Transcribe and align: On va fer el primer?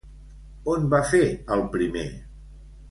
On 0.75 0.87
va 0.95 1.03
fer 1.11 1.21
el 1.57 1.63
primer? 1.77 2.09